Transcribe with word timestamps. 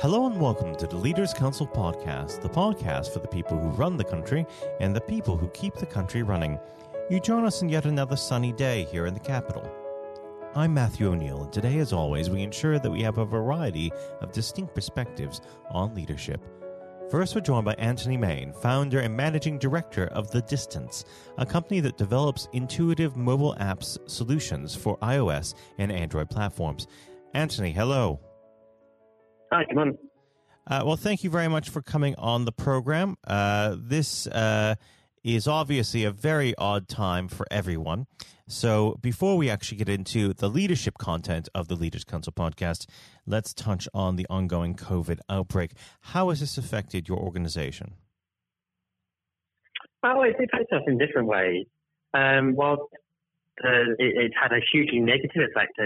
Hello 0.00 0.26
and 0.26 0.40
welcome 0.40 0.76
to 0.76 0.86
the 0.86 0.94
Leaders 0.94 1.34
Council 1.34 1.66
podcast, 1.66 2.40
the 2.40 2.48
podcast 2.48 3.12
for 3.12 3.18
the 3.18 3.26
people 3.26 3.58
who 3.58 3.70
run 3.70 3.96
the 3.96 4.04
country 4.04 4.46
and 4.78 4.94
the 4.94 5.00
people 5.00 5.36
who 5.36 5.48
keep 5.48 5.74
the 5.74 5.86
country 5.86 6.22
running. 6.22 6.56
You 7.10 7.18
join 7.18 7.44
us 7.44 7.62
in 7.62 7.68
yet 7.68 7.84
another 7.84 8.14
sunny 8.14 8.52
day 8.52 8.84
here 8.92 9.06
in 9.06 9.14
the 9.14 9.18
capital. 9.18 9.68
I'm 10.54 10.72
Matthew 10.72 11.08
O'Neill, 11.08 11.42
and 11.42 11.52
today, 11.52 11.78
as 11.78 11.92
always, 11.92 12.30
we 12.30 12.44
ensure 12.44 12.78
that 12.78 12.90
we 12.92 13.02
have 13.02 13.18
a 13.18 13.24
variety 13.24 13.90
of 14.20 14.30
distinct 14.30 14.72
perspectives 14.72 15.40
on 15.68 15.96
leadership. 15.96 16.46
First, 17.10 17.34
we're 17.34 17.40
joined 17.40 17.64
by 17.64 17.74
Anthony 17.74 18.16
Main, 18.16 18.52
founder 18.52 19.00
and 19.00 19.16
managing 19.16 19.58
director 19.58 20.06
of 20.12 20.30
The 20.30 20.42
Distance, 20.42 21.06
a 21.38 21.44
company 21.44 21.80
that 21.80 21.98
develops 21.98 22.46
intuitive 22.52 23.16
mobile 23.16 23.56
apps 23.58 23.98
solutions 24.08 24.76
for 24.76 24.96
iOS 24.98 25.54
and 25.78 25.90
Android 25.90 26.30
platforms. 26.30 26.86
Anthony, 27.34 27.72
hello. 27.72 28.20
Hi, 29.50 29.64
come 29.64 29.78
on. 29.78 29.98
Uh, 30.66 30.82
well, 30.84 30.96
thank 30.96 31.24
you 31.24 31.30
very 31.30 31.48
much 31.48 31.70
for 31.70 31.80
coming 31.80 32.14
on 32.16 32.44
the 32.44 32.52
program. 32.52 33.16
Uh, 33.26 33.74
this 33.78 34.26
uh, 34.26 34.74
is 35.24 35.48
obviously 35.48 36.04
a 36.04 36.10
very 36.10 36.54
odd 36.56 36.88
time 36.88 37.28
for 37.28 37.46
everyone. 37.50 38.06
So, 38.46 38.98
before 39.00 39.36
we 39.36 39.50
actually 39.50 39.78
get 39.78 39.88
into 39.88 40.32
the 40.34 40.48
leadership 40.48 40.98
content 40.98 41.48
of 41.54 41.68
the 41.68 41.74
Leaders 41.74 42.04
Council 42.04 42.32
podcast, 42.32 42.86
let's 43.26 43.52
touch 43.54 43.88
on 43.92 44.16
the 44.16 44.26
ongoing 44.28 44.74
COVID 44.74 45.20
outbreak. 45.28 45.72
How 46.00 46.28
has 46.30 46.40
this 46.40 46.56
affected 46.58 47.08
your 47.08 47.18
organization? 47.18 47.94
Well, 50.02 50.22
it 50.22 50.36
affects 50.36 50.72
us 50.72 50.82
in 50.86 50.98
different 50.98 51.28
ways. 51.28 51.66
Um, 52.14 52.54
well, 52.54 52.88
uh, 53.64 53.92
it, 53.98 54.16
it, 54.16 54.32
had 54.40 54.52
a 54.52 54.60
hugely 54.72 55.00
negative 55.00 55.42
effect 55.50 55.78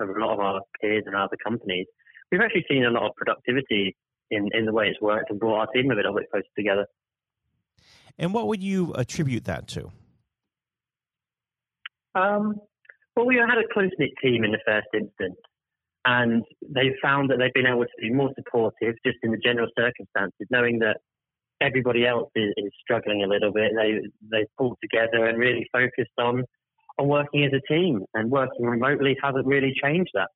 over 0.00 0.18
a 0.18 0.24
lot 0.24 0.34
of 0.34 0.40
our 0.40 0.60
peers 0.80 1.04
and 1.06 1.16
other 1.16 1.36
companies 1.42 1.86
we've 2.30 2.40
actually 2.40 2.64
seen 2.70 2.84
a 2.84 2.90
lot 2.90 3.08
of 3.08 3.14
productivity 3.16 3.96
in, 4.30 4.48
in 4.52 4.64
the 4.64 4.72
way 4.72 4.86
it's 4.86 5.00
worked 5.00 5.30
and 5.30 5.40
brought 5.40 5.60
our 5.60 5.66
team 5.68 5.90
a 5.90 5.94
bit, 5.94 6.04
little 6.04 6.14
bit 6.14 6.30
closer 6.30 6.46
together. 6.56 6.86
And 8.18 8.34
what 8.34 8.48
would 8.48 8.62
you 8.62 8.92
attribute 8.94 9.44
that 9.44 9.66
to? 9.68 9.90
Um, 12.14 12.56
well, 13.16 13.26
we 13.26 13.36
had 13.36 13.58
a 13.58 13.72
close 13.72 13.90
knit 13.98 14.10
team 14.22 14.44
in 14.44 14.52
the 14.52 14.60
first 14.66 14.88
instance, 14.94 15.38
and 16.04 16.44
they 16.68 16.90
found 17.02 17.30
that 17.30 17.38
they've 17.38 17.52
been 17.54 17.66
able 17.66 17.84
to 17.84 18.00
be 18.00 18.10
more 18.10 18.30
supportive 18.36 18.94
just 19.04 19.18
in 19.22 19.30
the 19.30 19.38
general 19.38 19.68
circumstances, 19.76 20.46
knowing 20.50 20.78
that 20.80 20.98
everybody 21.60 22.06
else 22.06 22.30
is, 22.34 22.52
is 22.56 22.72
struggling 22.80 23.22
a 23.22 23.26
little 23.26 23.52
bit. 23.52 23.72
They 23.76 24.00
they 24.30 24.46
pulled 24.58 24.78
together 24.82 25.26
and 25.26 25.38
really 25.38 25.66
focused 25.72 26.16
on 26.18 26.44
on 26.98 27.08
working 27.08 27.44
as 27.44 27.52
a 27.52 27.72
team, 27.72 28.04
and 28.14 28.30
working 28.30 28.64
remotely 28.66 29.16
hasn't 29.22 29.46
really 29.46 29.74
changed 29.82 30.10
that. 30.14 30.28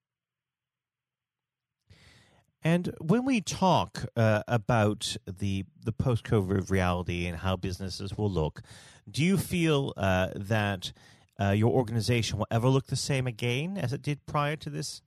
And 2.65 2.95
when 2.99 3.27
we 3.27 3.43
talk 3.43 4.07
uh, 4.17 4.43
about 4.49 5.17
the 5.27 5.67
the 5.85 5.93
post 5.93 6.25
COVID 6.25 6.71
reality 6.71 7.27
and 7.27 7.37
how 7.37 7.57
businesses 7.57 8.17
will 8.17 8.31
look, 8.31 8.63
do 9.09 9.23
you 9.23 9.37
feel 9.37 9.93
uh, 9.99 10.29
that 10.35 10.93
uh, 11.39 11.51
your 11.51 11.73
organization 11.73 12.39
will 12.39 12.47
ever 12.51 12.69
look 12.69 12.87
the 12.87 12.97
same 12.97 13.27
again 13.27 13.77
as 13.77 13.93
it 13.93 14.01
did 14.01 14.25
prior 14.25 14.57
to 14.57 14.71
this? 14.71 15.03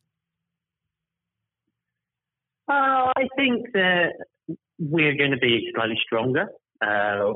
Uh, 2.70 3.12
I 3.18 3.28
think 3.36 3.72
that 3.74 4.14
we're 4.78 5.16
going 5.16 5.32
to 5.32 5.38
be 5.38 5.72
slightly 5.74 5.98
stronger. 6.06 6.50
Uh, 6.80 7.34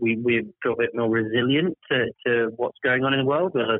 we 0.00 0.16
we 0.16 0.46
feel 0.62 0.74
a 0.74 0.76
bit 0.76 0.90
more 0.94 1.10
resilient 1.10 1.76
to, 1.90 2.06
to 2.24 2.52
what's 2.54 2.78
going 2.84 3.02
on 3.02 3.12
in 3.14 3.18
the 3.18 3.24
world. 3.24 3.50
We'll 3.52 3.78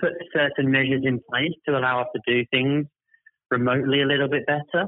put 0.00 0.12
certain 0.32 0.70
measures 0.70 1.02
in 1.04 1.20
place 1.28 1.52
to 1.66 1.76
allow 1.76 2.02
us 2.02 2.06
to 2.14 2.20
do 2.32 2.44
things 2.52 2.86
remotely 3.50 4.02
a 4.02 4.06
little 4.06 4.28
bit 4.28 4.46
better. 4.46 4.86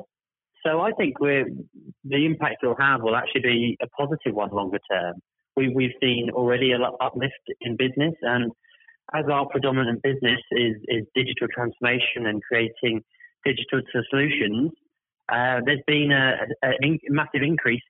So 0.65 0.81
I 0.81 0.93
think 0.93 1.19
the 1.19 2.27
impact 2.27 2.63
it'll 2.63 2.77
have 2.79 3.03
will 3.03 3.17
actually 3.17 3.43
be 3.43 3.79
a 3.83 3.89
positive 3.89 4.35
one 4.35 4.51
longer 4.51 4.79
term. 4.91 5.15
We, 5.57 5.69
we've 5.69 5.95
seen 6.01 6.31
already 6.33 6.73
a 6.73 6.79
lot 6.79 6.95
uplift 7.01 7.35
in 7.61 7.77
business, 7.77 8.15
and 8.23 8.53
as 9.13 9.25
our 9.31 9.47
predominant 9.47 10.03
business 10.03 10.41
is, 10.53 10.77
is 10.89 11.05
digital 11.15 11.49
transformation 11.53 12.27
and 12.27 12.41
creating 12.43 13.03
digital 13.45 13.83
solutions, 14.09 14.71
uh, 15.31 15.61
there's 15.65 15.83
been 15.87 16.13
a, 16.13 16.37
a, 16.65 16.69
a 16.69 16.99
massive 17.09 17.43
increase 17.43 17.83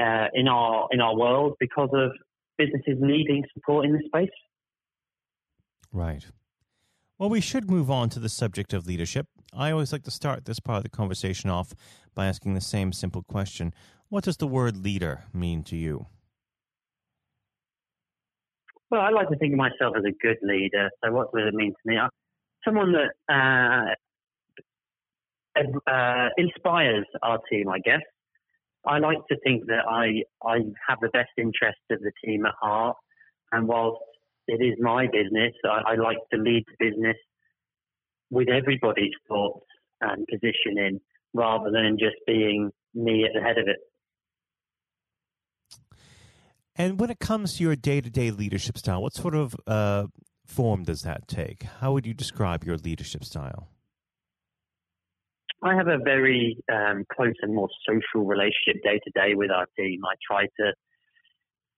uh, 0.00 0.26
in 0.34 0.48
our 0.48 0.88
in 0.92 1.00
our 1.00 1.16
world 1.16 1.54
because 1.60 1.90
of 1.92 2.12
businesses 2.56 2.96
needing 3.00 3.44
support 3.54 3.84
in 3.84 3.92
this 3.92 4.02
space. 4.06 4.30
Right. 5.92 6.24
Well, 7.18 7.30
we 7.30 7.40
should 7.40 7.68
move 7.68 7.90
on 7.90 8.10
to 8.10 8.20
the 8.20 8.28
subject 8.28 8.72
of 8.72 8.86
leadership. 8.86 9.26
I 9.52 9.72
always 9.72 9.92
like 9.92 10.04
to 10.04 10.10
start 10.10 10.44
this 10.44 10.60
part 10.60 10.78
of 10.78 10.82
the 10.84 10.88
conversation 10.88 11.50
off 11.50 11.74
by 12.14 12.26
asking 12.26 12.54
the 12.54 12.60
same 12.60 12.92
simple 12.92 13.22
question 13.22 13.74
What 14.08 14.22
does 14.22 14.36
the 14.36 14.46
word 14.46 14.76
leader 14.76 15.24
mean 15.34 15.64
to 15.64 15.76
you? 15.76 16.06
Well, 18.90 19.00
I 19.00 19.10
like 19.10 19.28
to 19.30 19.36
think 19.36 19.52
of 19.52 19.58
myself 19.58 19.96
as 19.96 20.04
a 20.04 20.12
good 20.22 20.38
leader. 20.42 20.90
So, 21.04 21.10
what 21.10 21.32
does 21.34 21.48
it 21.48 21.54
mean 21.54 21.72
to 21.72 21.90
me? 21.90 21.98
I'm 21.98 22.08
someone 22.64 22.92
that 22.92 23.96
uh, 25.56 25.60
uh, 25.90 26.28
inspires 26.36 27.06
our 27.22 27.40
team, 27.50 27.68
I 27.68 27.80
guess. 27.80 28.02
I 28.86 28.98
like 28.98 29.18
to 29.30 29.36
think 29.44 29.66
that 29.66 29.84
I 29.88 30.22
I 30.48 30.58
have 30.88 31.00
the 31.00 31.08
best 31.08 31.30
interests 31.36 31.82
of 31.90 31.98
the 32.00 32.12
team 32.24 32.46
at 32.46 32.54
heart, 32.60 32.96
and 33.50 33.66
whilst 33.66 34.02
it 34.48 34.62
is 34.64 34.74
my 34.80 35.06
business. 35.06 35.52
I, 35.64 35.92
I 35.92 35.94
like 35.94 36.18
to 36.32 36.38
lead 36.38 36.64
the 36.66 36.90
business 36.90 37.16
with 38.30 38.48
everybody's 38.48 39.12
thoughts 39.28 39.66
and 40.00 40.26
positioning 40.26 41.00
rather 41.34 41.70
than 41.70 41.96
just 41.98 42.16
being 42.26 42.70
me 42.94 43.24
at 43.24 43.30
the 43.34 43.40
head 43.40 43.58
of 43.58 43.68
it. 43.68 43.78
And 46.74 46.98
when 46.98 47.10
it 47.10 47.18
comes 47.18 47.56
to 47.56 47.64
your 47.64 47.76
day 47.76 48.00
to 48.00 48.10
day 48.10 48.30
leadership 48.30 48.78
style, 48.78 49.02
what 49.02 49.14
sort 49.14 49.34
of 49.34 49.54
uh, 49.66 50.06
form 50.46 50.84
does 50.84 51.02
that 51.02 51.28
take? 51.28 51.64
How 51.64 51.92
would 51.92 52.06
you 52.06 52.14
describe 52.14 52.64
your 52.64 52.76
leadership 52.76 53.24
style? 53.24 53.68
I 55.62 55.74
have 55.74 55.88
a 55.88 55.98
very 55.98 56.56
um, 56.72 57.04
close 57.12 57.34
and 57.42 57.52
more 57.52 57.68
social 57.86 58.24
relationship 58.24 58.82
day 58.84 59.00
to 59.04 59.10
day 59.10 59.34
with 59.34 59.50
our 59.50 59.66
team. 59.76 60.00
I 60.04 60.14
try 60.24 60.44
to 60.44 60.72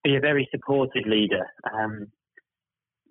be 0.04 0.16
a 0.16 0.20
very 0.20 0.46
supportive 0.50 1.06
leader. 1.06 1.46
Um, 1.72 2.08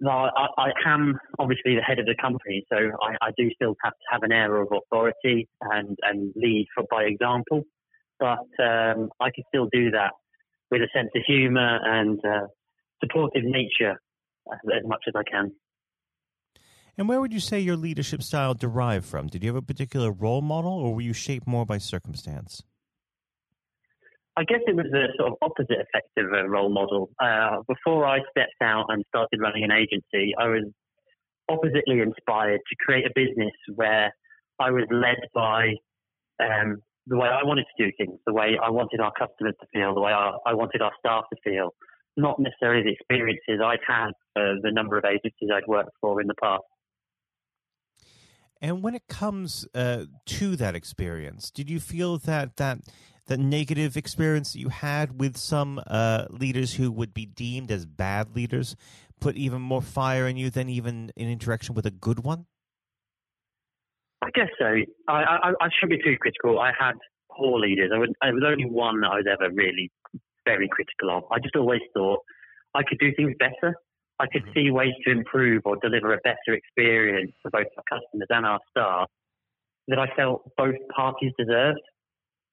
no, 0.01 0.11
I, 0.11 0.47
I, 0.57 0.71
am 0.85 1.19
obviously 1.37 1.75
the 1.75 1.81
head 1.81 1.99
of 1.99 2.05
the 2.05 2.15
company, 2.21 2.65
so 2.69 2.77
I, 2.77 3.27
I, 3.27 3.31
do 3.37 3.49
still 3.53 3.75
have 3.83 3.93
to 3.93 4.05
have 4.11 4.23
an 4.23 4.31
air 4.31 4.61
of 4.61 4.69
authority 4.71 5.47
and, 5.61 5.97
and 6.03 6.33
lead 6.35 6.67
for, 6.73 6.85
by 6.89 7.03
example. 7.03 7.63
But 8.19 8.47
um, 8.63 9.09
I 9.19 9.29
can 9.33 9.43
still 9.49 9.67
do 9.71 9.91
that 9.91 10.11
with 10.71 10.81
a 10.81 10.87
sense 10.93 11.09
of 11.15 11.21
humour 11.25 11.79
and 11.83 12.19
uh, 12.25 12.47
supportive 13.01 13.43
nature 13.43 13.99
as, 14.51 14.59
as 14.75 14.87
much 14.87 15.03
as 15.07 15.13
I 15.15 15.23
can. 15.29 15.51
And 16.97 17.07
where 17.07 17.21
would 17.21 17.31
you 17.31 17.39
say 17.39 17.59
your 17.59 17.77
leadership 17.77 18.21
style 18.21 18.53
derived 18.53 19.05
from? 19.05 19.27
Did 19.27 19.43
you 19.43 19.49
have 19.49 19.55
a 19.55 19.61
particular 19.61 20.11
role 20.11 20.41
model, 20.41 20.73
or 20.73 20.95
were 20.95 21.01
you 21.01 21.13
shaped 21.13 21.47
more 21.47 21.65
by 21.65 21.77
circumstance? 21.77 22.63
I 24.39 24.45
guess 24.45 24.61
it 24.67 24.75
was 24.75 24.85
the 24.89 25.07
sort 25.17 25.33
of 25.33 25.37
opposite 25.41 25.81
effect 25.83 26.15
of 26.17 26.31
a 26.31 26.47
role 26.47 26.69
model. 26.69 27.09
Uh, 27.19 27.57
before 27.67 28.05
I 28.05 28.19
stepped 28.31 28.61
out 28.63 28.85
and 28.87 29.03
started 29.09 29.41
running 29.41 29.65
an 29.65 29.71
agency, 29.71 30.33
I 30.39 30.47
was 30.47 30.63
oppositely 31.49 31.99
inspired 31.99 32.61
to 32.61 32.75
create 32.79 33.05
a 33.05 33.11
business 33.13 33.51
where 33.75 34.13
I 34.57 34.71
was 34.71 34.85
led 34.91 35.17
by 35.33 35.73
um, 36.39 36.77
the 37.05 37.17
way 37.17 37.27
I 37.27 37.43
wanted 37.43 37.65
to 37.75 37.85
do 37.85 37.91
things, 37.97 38.17
the 38.25 38.31
way 38.31 38.57
I 38.63 38.69
wanted 38.69 39.01
our 39.01 39.11
customers 39.11 39.55
to 39.59 39.67
feel, 39.73 39.93
the 39.93 39.99
way 39.99 40.13
I, 40.13 40.31
I 40.45 40.53
wanted 40.53 40.81
our 40.81 40.93
staff 40.99 41.25
to 41.33 41.39
feel, 41.43 41.71
not 42.15 42.39
necessarily 42.39 42.83
the 42.83 42.93
experiences 42.93 43.59
I'd 43.61 43.79
had 43.85 44.11
for 44.33 44.55
the 44.61 44.71
number 44.71 44.97
of 44.97 45.03
agencies 45.03 45.49
I'd 45.53 45.67
worked 45.67 45.91
for 45.99 46.21
in 46.21 46.27
the 46.27 46.35
past. 46.41 46.63
And 48.61 48.83
when 48.83 48.95
it 48.95 49.07
comes 49.07 49.67
uh, 49.73 50.05
to 50.25 50.55
that 50.57 50.75
experience, 50.75 51.51
did 51.51 51.69
you 51.69 51.79
feel 51.79 52.17
that 52.19 52.57
that 52.57 52.79
the 53.29 53.37
negative 53.37 53.95
experience 53.95 54.53
that 54.53 54.59
you 54.59 54.69
had 54.69 55.19
with 55.19 55.37
some 55.37 55.79
uh, 55.85 56.25
leaders 56.31 56.73
who 56.73 56.91
would 56.91 57.13
be 57.13 57.27
deemed 57.27 57.71
as 57.71 57.85
bad 57.85 58.35
leaders 58.35 58.75
put 59.21 59.37
even 59.37 59.61
more 59.61 59.83
fire 59.83 60.27
in 60.27 60.35
you 60.35 60.49
than 60.49 60.67
even 60.67 61.11
in 61.15 61.29
interaction 61.29 61.75
with 61.75 61.85
a 61.85 61.91
good 61.91 62.23
one? 62.23 62.47
I 64.23 64.29
guess 64.33 64.49
so. 64.57 64.65
I, 65.07 65.13
I, 65.13 65.49
I 65.61 65.69
shouldn't 65.79 66.01
be 66.01 66.03
too 66.03 66.17
critical. 66.19 66.59
I 66.59 66.71
had 66.77 66.95
poor 67.31 67.59
leaders. 67.59 67.91
I, 67.93 67.99
would, 67.99 68.13
I 68.21 68.31
was 68.31 68.43
only 68.45 68.65
one 68.65 68.99
that 69.01 69.11
I 69.11 69.15
was 69.17 69.25
ever 69.31 69.53
really 69.53 69.91
very 70.45 70.67
critical 70.67 71.15
of. 71.15 71.23
I 71.31 71.37
just 71.37 71.55
always 71.55 71.81
thought 71.93 72.21
I 72.73 72.81
could 72.81 72.97
do 72.97 73.13
things 73.15 73.35
better. 73.37 73.75
I 74.19 74.25
could 74.25 74.41
mm-hmm. 74.41 74.53
see 74.53 74.71
ways 74.71 74.93
to 75.05 75.11
improve 75.11 75.61
or 75.65 75.77
deliver 75.77 76.13
a 76.15 76.19
better 76.23 76.57
experience 76.57 77.31
for 77.43 77.51
both 77.51 77.67
our 77.77 77.83
customers 77.87 78.27
and 78.31 78.45
our 78.45 78.59
staff 78.71 79.07
that 79.87 79.99
I 79.99 80.07
felt 80.15 80.49
both 80.57 80.75
parties 80.95 81.31
deserved 81.37 81.79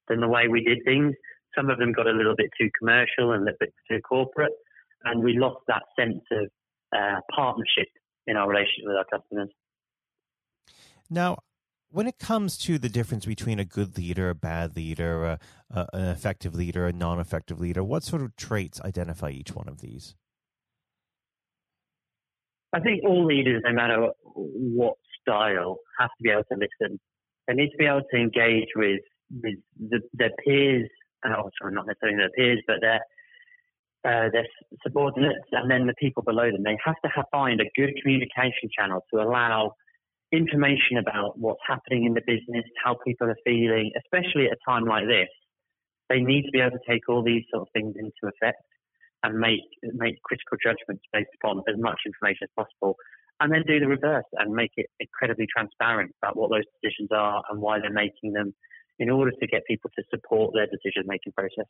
than 0.08 0.20
the 0.20 0.28
way 0.28 0.48
we 0.48 0.62
did 0.62 0.78
things. 0.84 1.14
Some 1.56 1.70
of 1.70 1.78
them 1.78 1.92
got 1.92 2.06
a 2.06 2.12
little 2.12 2.34
bit 2.36 2.50
too 2.58 2.70
commercial 2.78 3.32
and 3.32 3.42
a 3.42 3.44
little 3.44 3.58
bit 3.60 3.74
too 3.90 4.00
corporate, 4.00 4.52
and 5.04 5.22
we 5.22 5.38
lost 5.38 5.60
that 5.68 5.82
sense 5.98 6.22
of 6.32 6.48
uh, 6.96 7.20
partnership 7.34 7.88
in 8.26 8.36
our 8.36 8.48
relationship 8.48 8.84
with 8.84 8.96
our 8.96 9.04
customers. 9.04 9.50
Now, 11.08 11.38
when 11.90 12.06
it 12.06 12.18
comes 12.18 12.58
to 12.58 12.78
the 12.78 12.88
difference 12.88 13.24
between 13.24 13.58
a 13.58 13.64
good 13.64 13.96
leader, 13.96 14.28
a 14.28 14.34
bad 14.34 14.76
leader, 14.76 15.24
a, 15.24 15.38
a, 15.70 15.86
an 15.92 16.08
effective 16.08 16.54
leader, 16.54 16.86
a 16.86 16.92
non 16.92 17.20
effective 17.20 17.60
leader, 17.60 17.82
what 17.82 18.02
sort 18.02 18.22
of 18.22 18.36
traits 18.36 18.80
identify 18.82 19.30
each 19.30 19.54
one 19.54 19.68
of 19.68 19.80
these? 19.80 20.14
I 22.72 22.80
think 22.80 23.04
all 23.04 23.24
leaders, 23.24 23.62
no 23.64 23.72
matter 23.72 24.08
what 24.34 24.96
style, 25.22 25.78
have 25.98 26.10
to 26.18 26.22
be 26.22 26.30
able 26.30 26.44
to 26.52 26.58
listen. 26.58 27.00
They 27.46 27.54
need 27.54 27.70
to 27.70 27.76
be 27.78 27.86
able 27.86 28.02
to 28.10 28.16
engage 28.16 28.68
with, 28.74 29.00
with 29.30 29.58
the, 29.78 30.00
their 30.12 30.30
peers, 30.44 30.88
oh, 31.24 31.50
sorry, 31.60 31.74
not 31.74 31.86
necessarily 31.86 32.18
their 32.18 32.30
peers, 32.30 32.62
but 32.66 32.76
their 32.80 33.00
uh, 34.06 34.30
their 34.30 34.46
subordinates 34.84 35.48
and 35.50 35.68
then 35.68 35.86
the 35.86 35.94
people 35.98 36.22
below 36.22 36.50
them. 36.50 36.62
They 36.62 36.78
have 36.84 36.94
to 37.04 37.10
have, 37.16 37.24
find 37.32 37.60
a 37.60 37.64
good 37.74 37.90
communication 38.00 38.70
channel 38.76 39.04
to 39.12 39.20
allow 39.20 39.72
information 40.32 40.98
about 40.98 41.38
what's 41.38 41.60
happening 41.66 42.04
in 42.04 42.14
the 42.14 42.22
business, 42.26 42.64
how 42.82 42.96
people 43.04 43.28
are 43.28 43.38
feeling, 43.44 43.90
especially 43.98 44.46
at 44.46 44.52
a 44.52 44.70
time 44.70 44.84
like 44.84 45.06
this. 45.06 45.28
They 46.08 46.20
need 46.20 46.44
to 46.44 46.52
be 46.52 46.60
able 46.60 46.78
to 46.78 46.84
take 46.88 47.08
all 47.08 47.24
these 47.24 47.42
sort 47.50 47.62
of 47.62 47.68
things 47.72 47.94
into 47.98 48.32
effect 48.32 48.62
and 49.24 49.38
make 49.38 49.66
make 49.82 50.22
critical 50.22 50.56
judgments 50.62 51.02
based 51.12 51.34
upon 51.42 51.62
as 51.68 51.74
much 51.78 51.98
information 52.06 52.46
as 52.46 52.50
possible, 52.54 52.94
and 53.40 53.52
then 53.52 53.64
do 53.66 53.80
the 53.80 53.88
reverse 53.88 54.28
and 54.38 54.54
make 54.54 54.70
it 54.76 54.86
incredibly 55.00 55.46
transparent 55.50 56.14
about 56.22 56.36
what 56.36 56.50
those 56.50 56.64
decisions 56.78 57.08
are 57.10 57.42
and 57.50 57.60
why 57.60 57.80
they're 57.80 57.90
making 57.90 58.32
them, 58.32 58.54
in 58.98 59.10
order 59.10 59.30
to 59.30 59.46
get 59.46 59.62
people 59.66 59.90
to 59.96 60.02
support 60.10 60.52
their 60.54 60.66
decision 60.66 61.04
making 61.06 61.32
process. 61.32 61.66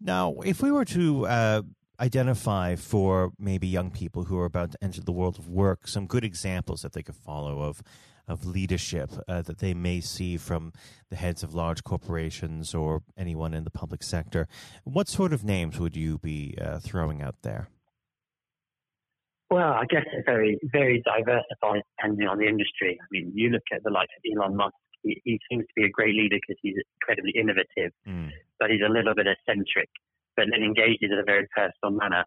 Now, 0.00 0.34
if 0.44 0.62
we 0.62 0.70
were 0.70 0.84
to 0.86 1.26
uh, 1.26 1.62
identify 2.00 2.76
for 2.76 3.32
maybe 3.38 3.66
young 3.66 3.90
people 3.90 4.24
who 4.24 4.38
are 4.38 4.44
about 4.44 4.72
to 4.72 4.78
enter 4.82 5.00
the 5.00 5.12
world 5.12 5.38
of 5.38 5.48
work 5.48 5.88
some 5.88 6.06
good 6.06 6.24
examples 6.24 6.82
that 6.82 6.92
they 6.92 7.02
could 7.02 7.16
follow 7.16 7.62
of 7.62 7.82
of 8.28 8.44
leadership 8.44 9.10
uh, 9.28 9.40
that 9.42 9.58
they 9.58 9.72
may 9.72 10.00
see 10.00 10.36
from 10.36 10.72
the 11.10 11.16
heads 11.16 11.44
of 11.44 11.54
large 11.54 11.84
corporations 11.84 12.74
or 12.74 13.02
anyone 13.16 13.54
in 13.54 13.62
the 13.62 13.70
public 13.70 14.02
sector. 14.02 14.48
What 14.82 15.08
sort 15.08 15.32
of 15.32 15.44
names 15.44 15.78
would 15.78 15.96
you 15.96 16.18
be 16.18 16.58
uh, 16.60 16.80
throwing 16.80 17.22
out 17.22 17.36
there? 17.42 17.68
Well, 19.48 19.72
I 19.72 19.84
guess 19.88 20.02
it's 20.12 20.26
very, 20.26 20.58
very 20.72 21.04
diversified 21.04 21.82
depending 21.96 22.26
on 22.26 22.38
the 22.38 22.48
industry. 22.48 22.98
I 23.00 23.06
mean, 23.12 23.30
you 23.32 23.50
look 23.50 23.62
at 23.72 23.84
the 23.84 23.90
likes 23.90 24.12
of 24.16 24.22
Elon 24.36 24.56
Musk, 24.56 24.74
he, 25.06 25.22
he 25.24 25.40
seems 25.48 25.62
to 25.62 25.74
be 25.76 25.86
a 25.86 25.90
great 25.90 26.14
leader 26.14 26.36
because 26.42 26.58
he's 26.60 26.74
incredibly 26.98 27.32
innovative, 27.38 27.94
mm. 28.02 28.30
but 28.58 28.70
he's 28.70 28.82
a 28.82 28.90
little 28.90 29.14
bit 29.14 29.26
eccentric, 29.30 29.88
but 30.36 30.46
then 30.50 30.66
engages 30.66 31.14
in 31.14 31.18
a 31.18 31.24
very 31.24 31.46
personal 31.54 31.94
manner. 31.94 32.24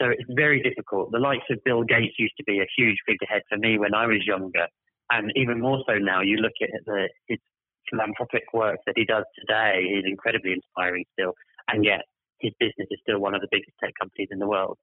So 0.00 0.08
it's 0.08 0.30
very 0.32 0.62
difficult. 0.62 1.12
The 1.12 1.18
likes 1.18 1.44
of 1.50 1.58
Bill 1.64 1.84
Gates 1.84 2.16
used 2.18 2.34
to 2.38 2.44
be 2.44 2.60
a 2.60 2.68
huge 2.76 2.96
figurehead 3.04 3.42
for 3.48 3.58
me 3.58 3.78
when 3.78 3.94
I 3.94 4.06
was 4.06 4.24
younger 4.24 4.66
and 5.10 5.32
even 5.36 5.60
more 5.60 5.82
so 5.86 5.94
now, 5.94 6.20
you 6.20 6.36
look 6.36 6.52
at 6.62 6.70
the, 6.84 7.08
his 7.26 7.38
philanthropic 7.90 8.44
work 8.52 8.78
that 8.86 8.94
he 8.96 9.04
does 9.04 9.24
today, 9.38 9.84
he's 9.94 10.04
incredibly 10.06 10.52
inspiring 10.52 11.04
still, 11.12 11.32
and 11.68 11.84
yet 11.84 12.02
his 12.40 12.52
business 12.60 12.88
is 12.90 12.98
still 13.02 13.18
one 13.18 13.34
of 13.34 13.40
the 13.40 13.48
biggest 13.50 13.72
tech 13.82 13.92
companies 13.98 14.28
in 14.30 14.38
the 14.38 14.46
world. 14.46 14.76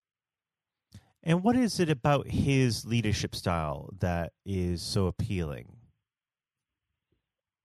And 1.22 1.44
what 1.44 1.56
is 1.56 1.80
it 1.80 1.90
about 1.90 2.28
his 2.28 2.86
leadership 2.86 3.36
style 3.36 3.90
that 4.00 4.34
is 4.46 4.82
so 4.82 5.08
appealing? 5.08 5.78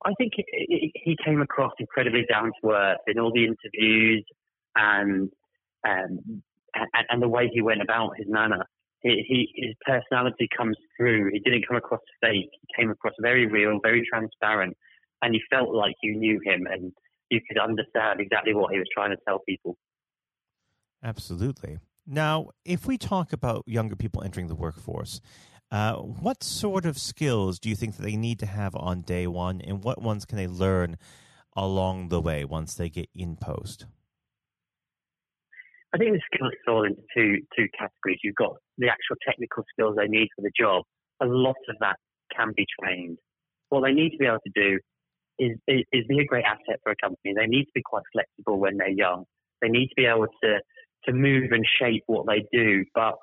I 0.04 0.14
think 0.14 0.32
he 0.36 1.16
came 1.24 1.40
across 1.42 1.72
incredibly 1.78 2.24
down 2.30 2.52
to 2.62 2.70
earth 2.70 2.98
in 3.06 3.18
all 3.18 3.32
the 3.32 3.44
interviews 3.44 4.24
and, 4.76 5.30
um, 5.86 6.42
and 6.74 7.06
and 7.10 7.22
the 7.22 7.28
way 7.28 7.50
he 7.52 7.60
went 7.60 7.82
about 7.82 8.16
his 8.16 8.26
manner 8.28 8.64
he, 9.02 9.24
he, 9.26 9.66
his 9.66 9.74
personality 9.86 10.48
comes 10.56 10.76
through. 10.96 11.30
He 11.32 11.38
didn't 11.38 11.66
come 11.66 11.76
across 11.76 12.00
fake. 12.20 12.50
He 12.52 12.68
came 12.76 12.90
across 12.90 13.14
very 13.20 13.46
real, 13.46 13.78
very 13.82 14.06
transparent, 14.10 14.76
and 15.22 15.34
you 15.34 15.40
felt 15.50 15.74
like 15.74 15.94
you 16.02 16.16
knew 16.16 16.40
him 16.44 16.66
and 16.70 16.92
you 17.30 17.40
could 17.48 17.58
understand 17.58 18.20
exactly 18.20 18.54
what 18.54 18.72
he 18.72 18.78
was 18.78 18.88
trying 18.92 19.10
to 19.10 19.16
tell 19.26 19.40
people. 19.48 19.76
Absolutely. 21.02 21.78
Now, 22.06 22.50
if 22.64 22.86
we 22.86 22.98
talk 22.98 23.32
about 23.32 23.64
younger 23.66 23.96
people 23.96 24.22
entering 24.22 24.48
the 24.48 24.54
workforce, 24.54 25.20
uh, 25.70 25.94
what 25.94 26.42
sort 26.42 26.84
of 26.84 26.98
skills 26.98 27.58
do 27.58 27.68
you 27.68 27.76
think 27.76 27.96
that 27.96 28.02
they 28.02 28.16
need 28.16 28.38
to 28.40 28.46
have 28.46 28.74
on 28.74 29.02
day 29.02 29.26
one, 29.26 29.60
and 29.60 29.84
what 29.84 30.02
ones 30.02 30.24
can 30.24 30.36
they 30.36 30.46
learn 30.46 30.96
along 31.56 32.08
the 32.08 32.20
way 32.20 32.44
once 32.44 32.74
they 32.74 32.88
get 32.88 33.08
in 33.14 33.36
post? 33.36 33.86
I 35.92 35.98
think 35.98 36.12
the 36.12 36.20
skills 36.32 36.52
fall 36.64 36.84
into 36.84 37.02
two 37.14 37.38
two 37.56 37.68
categories. 37.76 38.20
You've 38.22 38.36
got 38.36 38.56
the 38.78 38.88
actual 38.88 39.16
technical 39.26 39.64
skills 39.72 39.96
they 39.96 40.06
need 40.06 40.28
for 40.36 40.42
the 40.42 40.52
job. 40.58 40.84
A 41.20 41.26
lot 41.26 41.56
of 41.68 41.76
that 41.80 41.96
can 42.34 42.52
be 42.56 42.66
trained. 42.80 43.18
What 43.68 43.82
they 43.82 43.92
need 43.92 44.10
to 44.10 44.18
be 44.18 44.26
able 44.26 44.38
to 44.46 44.52
do 44.54 44.78
is, 45.38 45.56
is, 45.66 45.84
is 45.92 46.04
be 46.08 46.20
a 46.20 46.24
great 46.24 46.44
asset 46.44 46.80
for 46.82 46.92
a 46.92 46.96
company. 46.96 47.34
They 47.34 47.46
need 47.46 47.64
to 47.64 47.72
be 47.74 47.82
quite 47.84 48.02
flexible 48.12 48.58
when 48.58 48.76
they're 48.76 48.88
young. 48.88 49.24
They 49.62 49.68
need 49.68 49.88
to 49.88 49.94
be 49.96 50.06
able 50.06 50.26
to 50.42 50.60
to 51.06 51.12
move 51.12 51.52
and 51.52 51.64
shape 51.80 52.02
what 52.06 52.26
they 52.26 52.44
do, 52.52 52.84
but 52.94 53.14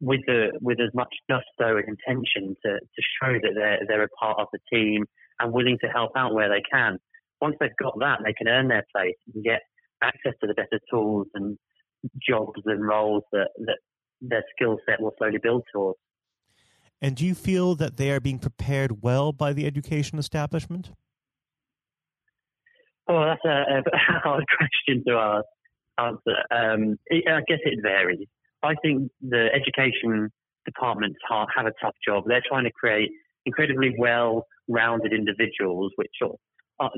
with 0.00 0.20
the 0.26 0.52
with 0.60 0.80
as 0.80 0.92
much 0.94 1.14
gusto 1.28 1.76
and 1.76 1.88
intention 1.88 2.56
to, 2.64 2.72
to 2.72 3.02
show 3.20 3.32
that 3.32 3.52
they're 3.54 3.80
they're 3.86 4.04
a 4.04 4.08
part 4.08 4.38
of 4.38 4.48
the 4.52 4.58
team 4.72 5.04
and 5.40 5.52
willing 5.52 5.78
to 5.82 5.88
help 5.88 6.12
out 6.16 6.34
where 6.34 6.48
they 6.48 6.62
can. 6.70 6.98
Once 7.40 7.56
they've 7.60 7.76
got 7.80 7.94
that, 7.98 8.20
they 8.24 8.32
can 8.32 8.48
earn 8.48 8.68
their 8.68 8.84
place 8.94 9.16
and 9.34 9.44
get 9.44 9.60
access 10.02 10.32
to 10.40 10.46
the 10.46 10.54
better 10.54 10.80
tools 10.90 11.26
and 11.34 11.58
jobs 12.26 12.60
and 12.66 12.86
roles 12.86 13.22
that, 13.32 13.48
that 13.58 13.78
their 14.20 14.44
skill 14.54 14.76
set 14.88 15.00
will 15.00 15.12
slowly 15.18 15.38
build 15.42 15.62
towards. 15.72 15.98
And 17.02 17.16
do 17.16 17.26
you 17.26 17.34
feel 17.34 17.74
that 17.74 17.96
they 17.96 18.10
are 18.10 18.20
being 18.20 18.38
prepared 18.38 19.02
well 19.02 19.32
by 19.32 19.52
the 19.52 19.66
education 19.66 20.18
establishment? 20.18 20.90
Oh, 23.08 23.24
that's 23.24 23.44
a, 23.44 23.82
a 23.94 23.98
hard 24.22 24.44
question 24.56 25.04
to 25.06 25.42
answer. 25.98 26.36
Um, 26.50 26.98
I 27.12 27.40
guess 27.46 27.58
it 27.64 27.80
varies. 27.82 28.26
I 28.64 28.74
think 28.82 29.10
the 29.20 29.48
education 29.54 30.30
departments 30.64 31.18
have 31.28 31.66
a 31.66 31.72
tough 31.82 31.94
job. 32.06 32.24
They're 32.26 32.42
trying 32.48 32.64
to 32.64 32.72
create 32.72 33.10
incredibly 33.46 33.94
well-rounded 33.98 35.12
individuals, 35.12 35.92
which 35.96 36.10
sort 36.18 36.38
of, 36.80 36.90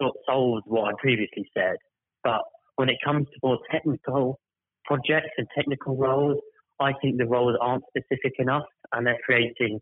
uh, 0.00 0.08
solves 0.26 0.62
what 0.66 0.88
I 0.88 0.92
previously 1.00 1.44
said. 1.56 1.76
But 2.22 2.40
when 2.76 2.88
it 2.88 2.96
comes 3.04 3.26
to 3.26 3.38
more 3.42 3.58
technical 3.70 4.40
projects 4.84 5.30
and 5.36 5.46
technical 5.56 5.96
roles, 5.96 6.38
I 6.80 6.92
think 7.00 7.18
the 7.18 7.26
roles 7.26 7.56
aren't 7.60 7.84
specific 7.88 8.32
enough 8.38 8.64
and 8.92 9.06
they're 9.06 9.18
creating 9.24 9.80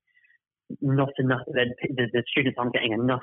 not 0.81 1.11
enough, 1.19 1.41
the, 1.47 1.67
the 2.13 2.23
students 2.31 2.57
aren't 2.59 2.73
getting 2.73 2.93
enough 2.93 3.23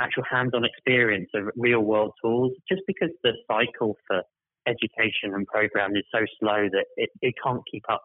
actual 0.00 0.24
hands-on 0.30 0.64
experience 0.64 1.28
of 1.34 1.44
real-world 1.56 2.12
tools 2.22 2.52
just 2.68 2.82
because 2.86 3.10
the 3.24 3.32
cycle 3.50 3.96
for 4.06 4.22
education 4.68 5.34
and 5.34 5.46
program 5.46 5.96
is 5.96 6.04
so 6.12 6.20
slow 6.38 6.68
that 6.70 6.86
it, 6.96 7.10
it 7.22 7.34
can't 7.42 7.62
keep 7.70 7.84
up 7.90 8.04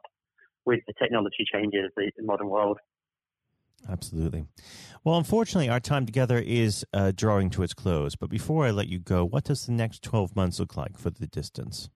with 0.65 0.79
the 0.87 0.93
technology 1.01 1.45
changes 1.51 1.85
of 1.85 1.91
the 1.95 2.23
modern 2.23 2.49
world. 2.49 2.79
Absolutely. 3.89 4.45
Well, 5.03 5.17
unfortunately, 5.17 5.69
our 5.69 5.81
time 5.81 6.05
together 6.05 6.39
is 6.39 6.85
uh, 6.93 7.11
drawing 7.13 7.49
to 7.51 7.63
its 7.63 7.73
close. 7.73 8.15
But 8.15 8.29
before 8.29 8.65
I 8.65 8.71
let 8.71 8.87
you 8.87 8.99
go, 8.99 9.25
what 9.25 9.43
does 9.43 9.65
the 9.65 9.73
next 9.73 10.03
12 10.03 10.35
months 10.35 10.59
look 10.59 10.77
like 10.77 10.97
for 10.97 11.09
the 11.09 11.27
distance? 11.27 11.89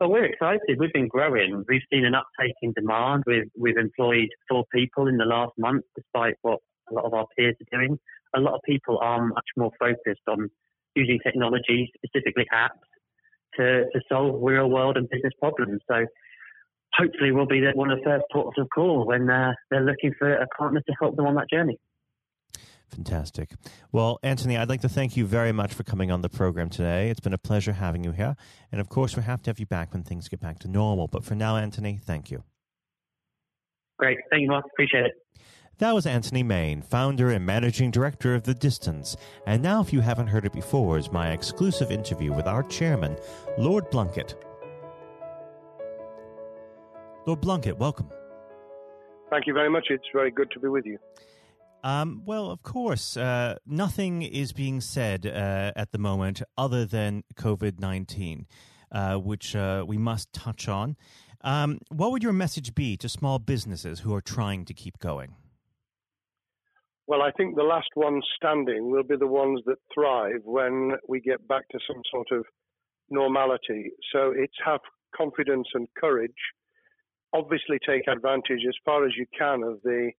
Well, 0.00 0.10
we're 0.10 0.24
excited. 0.24 0.78
We've 0.80 0.92
been 0.92 1.06
growing. 1.06 1.64
We've 1.68 1.82
seen 1.92 2.04
an 2.04 2.16
uptake 2.16 2.56
in 2.60 2.72
demand. 2.72 3.22
We've, 3.24 3.48
we've 3.56 3.76
employed 3.76 4.30
four 4.48 4.64
people 4.74 5.06
in 5.06 5.16
the 5.16 5.24
last 5.24 5.52
month, 5.58 5.84
despite 5.94 6.34
what 6.42 6.58
a 6.90 6.94
lot 6.94 7.04
of 7.04 7.14
our 7.14 7.26
peers 7.38 7.54
are 7.60 7.78
doing. 7.78 7.98
A 8.34 8.40
lot 8.40 8.54
of 8.54 8.60
people 8.66 8.98
are 9.00 9.24
much 9.24 9.46
more 9.56 9.70
focused 9.78 10.26
on 10.26 10.50
using 10.96 11.20
technology, 11.24 11.92
specifically 11.96 12.46
apps, 12.52 12.82
to, 13.56 13.84
to 13.92 14.00
solve 14.08 14.42
real 14.42 14.68
world 14.68 14.96
and 14.96 15.08
business 15.08 15.32
problems. 15.38 15.80
So 15.90 16.06
hopefully 16.94 17.32
we'll 17.32 17.46
be 17.46 17.62
one 17.74 17.90
of 17.90 17.98
the 17.98 18.04
first 18.04 18.24
ports 18.32 18.58
of 18.58 18.68
call 18.74 19.06
when 19.06 19.28
uh, 19.30 19.52
they're 19.70 19.84
looking 19.84 20.12
for 20.18 20.32
a 20.32 20.46
partner 20.48 20.80
to 20.80 20.92
help 21.00 21.16
them 21.16 21.26
on 21.26 21.34
that 21.36 21.50
journey. 21.50 21.78
Fantastic. 22.94 23.50
Well, 23.90 24.18
Anthony, 24.22 24.58
I'd 24.58 24.68
like 24.68 24.82
to 24.82 24.88
thank 24.88 25.16
you 25.16 25.24
very 25.24 25.52
much 25.52 25.72
for 25.72 25.82
coming 25.82 26.10
on 26.10 26.20
the 26.20 26.28
program 26.28 26.68
today. 26.68 27.08
It's 27.08 27.20
been 27.20 27.32
a 27.32 27.38
pleasure 27.38 27.72
having 27.72 28.04
you 28.04 28.12
here. 28.12 28.36
And 28.70 28.80
of 28.80 28.90
course, 28.90 29.16
we 29.16 29.22
have 29.22 29.40
to 29.42 29.50
have 29.50 29.58
you 29.58 29.64
back 29.66 29.94
when 29.94 30.02
things 30.02 30.28
get 30.28 30.40
back 30.40 30.58
to 30.60 30.68
normal. 30.68 31.08
But 31.08 31.24
for 31.24 31.34
now, 31.34 31.56
Anthony, 31.56 31.98
thank 32.02 32.30
you. 32.30 32.44
Great. 33.98 34.18
Thank 34.30 34.42
you, 34.42 34.48
Mark. 34.48 34.66
Appreciate 34.66 35.06
it. 35.06 35.12
That 35.78 35.94
was 35.94 36.06
Anthony 36.06 36.42
Main, 36.42 36.82
founder 36.82 37.30
and 37.30 37.44
managing 37.44 37.90
director 37.90 38.34
of 38.34 38.44
The 38.44 38.54
Distance. 38.54 39.16
And 39.46 39.62
now, 39.62 39.80
if 39.80 39.92
you 39.92 40.00
haven't 40.00 40.28
heard 40.28 40.44
it 40.44 40.52
before, 40.52 40.98
is 40.98 41.10
my 41.10 41.32
exclusive 41.32 41.90
interview 41.90 42.32
with 42.32 42.46
our 42.46 42.62
chairman, 42.64 43.16
Lord 43.58 43.90
Blunkett. 43.90 44.34
Lord 47.26 47.40
Blunkett, 47.40 47.78
welcome. 47.78 48.08
Thank 49.30 49.46
you 49.46 49.54
very 49.54 49.70
much. 49.70 49.86
It's 49.90 50.04
very 50.12 50.30
good 50.30 50.50
to 50.52 50.60
be 50.60 50.68
with 50.68 50.84
you. 50.84 50.98
Um, 51.82 52.22
well, 52.24 52.50
of 52.50 52.62
course, 52.62 53.16
uh, 53.16 53.56
nothing 53.66 54.22
is 54.22 54.52
being 54.52 54.80
said 54.80 55.26
uh, 55.26 55.72
at 55.74 55.90
the 55.90 55.98
moment 55.98 56.42
other 56.56 56.84
than 56.84 57.24
COVID 57.34 57.80
19, 57.80 58.46
uh, 58.92 59.16
which 59.16 59.56
uh, 59.56 59.84
we 59.86 59.98
must 59.98 60.32
touch 60.32 60.68
on. 60.68 60.96
Um, 61.40 61.80
what 61.88 62.12
would 62.12 62.22
your 62.22 62.32
message 62.32 62.74
be 62.74 62.96
to 62.98 63.08
small 63.08 63.40
businesses 63.40 64.00
who 64.00 64.14
are 64.14 64.20
trying 64.20 64.64
to 64.66 64.74
keep 64.74 64.98
going? 65.00 65.34
Well, 67.12 67.20
I 67.20 67.30
think 67.32 67.56
the 67.56 67.62
last 67.62 67.90
ones 67.94 68.24
standing 68.36 68.90
will 68.90 69.02
be 69.02 69.16
the 69.18 69.26
ones 69.26 69.60
that 69.66 69.76
thrive 69.92 70.40
when 70.44 70.92
we 71.06 71.20
get 71.20 71.46
back 71.46 71.68
to 71.68 71.78
some 71.86 72.00
sort 72.10 72.28
of 72.32 72.46
normality. 73.10 73.90
So 74.14 74.32
it's 74.34 74.56
have 74.64 74.80
confidence 75.14 75.68
and 75.74 75.86
courage. 76.00 76.30
Obviously, 77.34 77.78
take 77.86 78.08
advantage 78.08 78.64
as 78.66 78.74
far 78.82 79.04
as 79.04 79.12
you 79.14 79.26
can 79.38 79.62
of 79.62 79.82
the 79.84 80.12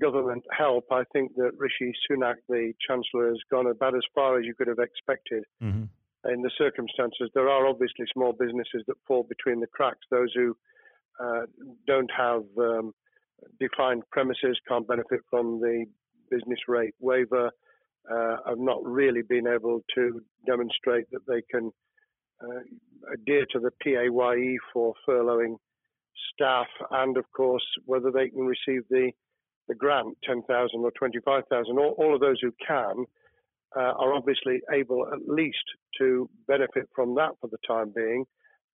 government 0.00 0.42
help. 0.50 0.86
I 0.90 1.04
think 1.12 1.36
that 1.36 1.52
Rishi 1.58 1.94
Sunak, 2.10 2.34
the 2.48 2.72
Chancellor, 2.84 3.28
has 3.28 3.38
gone 3.48 3.68
about 3.68 3.94
as 3.94 4.02
far 4.12 4.36
as 4.36 4.44
you 4.44 4.54
could 4.56 4.66
have 4.66 4.80
expected. 4.80 5.44
Mm-hmm. 5.62 5.84
In 6.32 6.42
the 6.42 6.50
circumstances, 6.58 7.30
there 7.34 7.48
are 7.48 7.68
obviously 7.68 8.04
small 8.12 8.32
businesses 8.32 8.82
that 8.88 8.96
fall 9.06 9.22
between 9.22 9.60
the 9.60 9.68
cracks. 9.68 10.04
Those 10.10 10.32
who 10.34 10.56
uh, 11.22 11.42
don't 11.86 12.10
have 12.10 12.42
um, 12.58 12.92
defined 13.60 14.02
premises 14.10 14.58
can't 14.66 14.88
benefit 14.88 15.20
from 15.30 15.60
the 15.60 15.86
business 16.30 16.60
rate 16.68 16.94
waiver. 17.00 17.50
Uh, 18.08 18.36
have 18.46 18.58
not 18.58 18.78
really 18.84 19.22
been 19.22 19.48
able 19.48 19.80
to 19.92 20.20
demonstrate 20.46 21.10
that 21.10 21.26
they 21.26 21.42
can 21.50 21.72
uh, 22.40 22.60
adhere 23.12 23.44
to 23.50 23.58
the 23.58 23.72
PAYE 23.82 24.56
for 24.72 24.94
furloughing 25.08 25.56
staff, 26.32 26.68
and 26.92 27.16
of 27.16 27.24
course 27.36 27.66
whether 27.84 28.12
they 28.12 28.28
can 28.28 28.46
receive 28.46 28.82
the 28.90 29.10
the 29.68 29.74
grant, 29.74 30.16
10,000 30.24 30.80
or 30.80 30.92
25,000. 30.92 31.78
All, 31.78 31.94
all, 31.98 32.14
of 32.14 32.20
those 32.20 32.38
who 32.40 32.52
can 32.66 33.04
uh, 33.76 33.80
are 33.80 34.14
obviously 34.14 34.60
able 34.72 35.06
at 35.12 35.28
least 35.28 35.64
to 35.98 36.28
benefit 36.46 36.88
from 36.94 37.14
that 37.16 37.32
for 37.40 37.48
the 37.48 37.58
time 37.66 37.92
being 37.94 38.24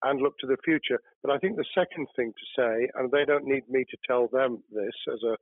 and 0.04 0.20
look 0.20 0.36
to 0.38 0.46
the 0.46 0.56
future. 0.64 1.00
But 1.22 1.32
I 1.32 1.38
think 1.38 1.56
the 1.56 1.64
second 1.74 2.08
thing 2.16 2.32
to 2.32 2.60
say, 2.60 2.88
and 2.94 3.10
they 3.10 3.24
don't 3.24 3.46
need 3.46 3.62
me 3.68 3.84
to 3.90 3.96
tell 4.06 4.28
them 4.28 4.62
this 4.70 4.92
as 5.12 5.22
a 5.22 5.36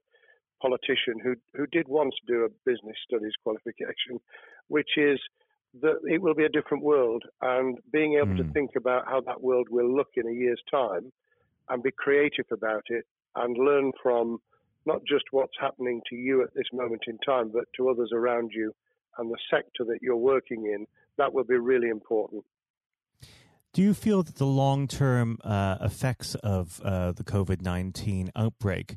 politician 0.61 1.19
who 1.23 1.35
who 1.55 1.67
did 1.67 1.89
once 1.89 2.15
do 2.27 2.45
a 2.45 2.71
business 2.71 2.97
studies 3.07 3.33
qualification, 3.43 4.21
which 4.69 4.91
is 4.97 5.19
that 5.83 5.97
it 6.05 6.21
will 6.21 6.35
be 6.35 6.45
a 6.45 6.49
different 6.49 6.83
world, 6.83 7.25
and 7.43 7.79
being 7.93 8.15
able 8.15 8.35
mm. 8.35 8.39
to 8.39 8.43
hmm. 8.43 8.53
think 8.53 8.71
about 8.77 9.07
how 9.07 9.21
that 9.21 9.41
world 9.41 9.69
will 9.71 9.95
look 9.95 10.09
in 10.17 10.27
a 10.27 10.33
year's 10.33 10.63
time, 10.71 11.13
and 11.69 11.83
be 11.83 11.93
creative 11.93 12.47
about 12.51 12.83
it, 12.89 13.05
and 13.37 13.57
learn 13.57 13.93
from 14.03 14.39
not 14.87 15.01
just 15.07 15.25
what's 15.31 15.53
happening 15.61 16.01
to 16.09 16.17
you 16.17 16.43
at 16.43 16.55
this 16.55 16.67
moment 16.73 17.03
in 17.07 17.19
time, 17.19 17.51
but 17.53 17.65
to 17.77 17.89
others 17.89 18.11
around 18.13 18.51
you 18.53 18.75
and 19.19 19.31
the 19.31 19.39
sector 19.51 19.85
that 19.85 19.99
you're 20.01 20.17
working 20.17 20.67
in, 20.67 20.87
that 21.19 21.33
will 21.33 21.45
be 21.45 21.57
really 21.57 21.89
important. 21.89 22.45
Do 23.73 23.83
you 23.83 23.95
feel 23.95 24.23
that 24.25 24.37
the 24.37 24.47
long 24.47 24.89
term 24.89 25.39
uh, 25.45 25.77
effects 25.81 26.35
of 26.37 26.81
uh, 26.85 27.13
the 27.13 27.23
COVID 27.23 27.63
19 27.63 28.33
outbreak 28.35 28.97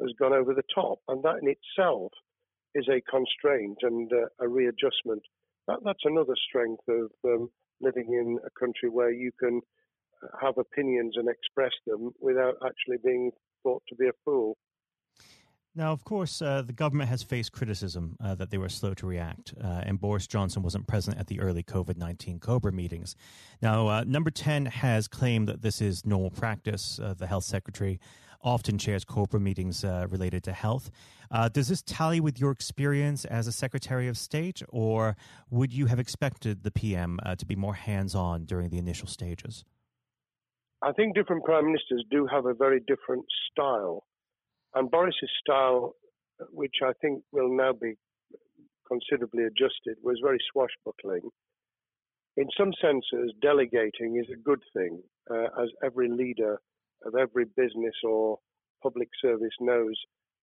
has 0.00 0.12
gone 0.18 0.32
over 0.32 0.54
the 0.54 0.62
top. 0.74 0.98
And 1.08 1.22
that 1.22 1.40
in 1.42 1.48
itself 1.48 2.12
is 2.74 2.88
a 2.88 3.02
constraint 3.10 3.78
and 3.82 4.10
uh, 4.12 4.44
a 4.44 4.48
readjustment. 4.48 5.22
That, 5.66 5.78
that's 5.84 6.04
another 6.04 6.34
strength 6.48 6.82
of 6.88 7.10
um, 7.24 7.50
living 7.80 8.06
in 8.12 8.38
a 8.44 8.60
country 8.60 8.88
where 8.88 9.12
you 9.12 9.30
can 9.38 9.60
have 10.40 10.58
opinions 10.58 11.14
and 11.16 11.28
express 11.28 11.72
them 11.86 12.10
without 12.20 12.54
actually 12.64 12.98
being 13.04 13.30
thought 13.62 13.82
to 13.88 13.94
be 13.94 14.06
a 14.06 14.12
fool. 14.24 14.56
Now, 15.74 15.92
of 15.92 16.02
course, 16.02 16.42
uh, 16.42 16.62
the 16.62 16.72
government 16.72 17.08
has 17.08 17.22
faced 17.22 17.52
criticism 17.52 18.16
uh, 18.20 18.34
that 18.34 18.50
they 18.50 18.58
were 18.58 18.68
slow 18.68 18.94
to 18.94 19.06
react, 19.06 19.54
uh, 19.62 19.82
and 19.84 20.00
Boris 20.00 20.26
Johnson 20.26 20.62
wasn't 20.62 20.88
present 20.88 21.18
at 21.18 21.28
the 21.28 21.38
early 21.38 21.62
COVID 21.62 21.96
19 21.96 22.40
COBRA 22.40 22.72
meetings. 22.72 23.14
Now, 23.62 23.86
uh, 23.86 24.04
Number 24.04 24.30
10 24.30 24.66
has 24.66 25.06
claimed 25.06 25.46
that 25.46 25.62
this 25.62 25.80
is 25.80 26.04
normal 26.04 26.30
practice. 26.30 26.98
Uh, 26.98 27.14
the 27.14 27.28
health 27.28 27.44
secretary 27.44 28.00
often 28.42 28.78
chairs 28.78 29.04
Cobra 29.04 29.40
meetings 29.40 29.84
uh, 29.84 30.06
related 30.10 30.42
to 30.44 30.52
health. 30.52 30.90
Uh, 31.30 31.48
does 31.48 31.68
this 31.68 31.82
tally 31.82 32.20
with 32.20 32.40
your 32.40 32.50
experience 32.50 33.24
as 33.24 33.46
a 33.46 33.52
Secretary 33.52 34.08
of 34.08 34.16
State, 34.16 34.62
or 34.68 35.16
would 35.50 35.72
you 35.72 35.86
have 35.86 35.98
expected 35.98 36.62
the 36.62 36.70
PM 36.70 37.18
uh, 37.24 37.34
to 37.36 37.46
be 37.46 37.56
more 37.56 37.74
hands 37.74 38.14
on 38.14 38.44
during 38.44 38.70
the 38.70 38.78
initial 38.78 39.08
stages? 39.08 39.64
I 40.82 40.92
think 40.92 41.14
different 41.14 41.44
prime 41.44 41.66
ministers 41.66 42.04
do 42.10 42.26
have 42.26 42.46
a 42.46 42.54
very 42.54 42.80
different 42.86 43.24
style. 43.50 44.04
And 44.74 44.90
Boris's 44.90 45.30
style, 45.40 45.94
which 46.50 46.76
I 46.84 46.92
think 47.00 47.22
will 47.32 47.54
now 47.54 47.72
be 47.72 47.94
considerably 48.86 49.44
adjusted, 49.44 49.96
was 50.02 50.20
very 50.22 50.38
swashbuckling. 50.52 51.30
In 52.36 52.46
some 52.56 52.72
senses, 52.80 53.32
delegating 53.42 54.16
is 54.16 54.30
a 54.32 54.40
good 54.40 54.62
thing, 54.72 55.02
uh, 55.28 55.48
as 55.60 55.68
every 55.82 56.08
leader 56.08 56.60
of 57.04 57.14
every 57.14 57.44
business 57.56 57.94
or 58.04 58.38
public 58.82 59.08
service 59.20 59.54
knows. 59.60 59.94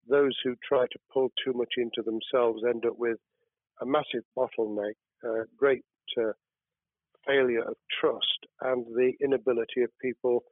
Those 0.08 0.38
who 0.44 0.56
try 0.68 0.86
to 0.86 1.00
pull 1.12 1.30
too 1.44 1.54
much 1.54 1.74
into 1.78 2.02
themselves 2.04 2.64
end 2.68 2.86
up 2.86 2.98
with 2.98 3.18
a 3.82 3.86
massive 3.86 4.24
bottleneck, 4.38 4.94
great 5.58 5.84
uh, 6.18 6.32
failure 7.26 7.64
of 7.64 7.76
trust, 8.00 8.46
and 8.62 8.86
the 8.86 9.14
inability 9.24 9.82
of 9.84 9.90
people 10.02 10.44